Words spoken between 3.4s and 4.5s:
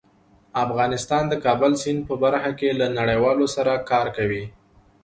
سره کار کوي.